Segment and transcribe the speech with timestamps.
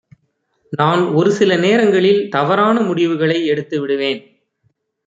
[0.73, 4.21] நான் ஒரு சில நேரங்களில் தவறான முடிவுகளை எடுத்து விடுவேன்.